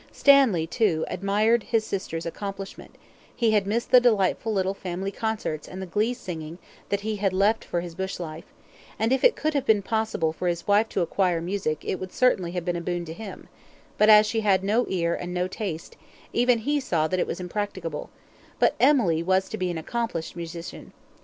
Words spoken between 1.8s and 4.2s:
sister's accomplishment; he had missed the